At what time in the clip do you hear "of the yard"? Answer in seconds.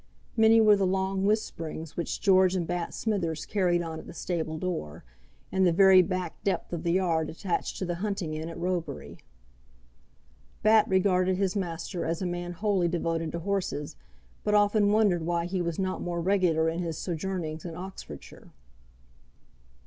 6.73-7.29